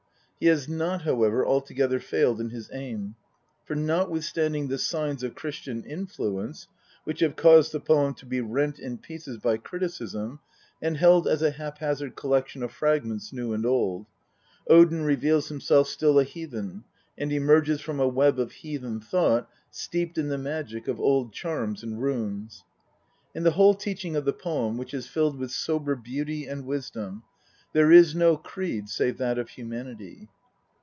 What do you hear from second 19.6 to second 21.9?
steeped in .the magic of old charms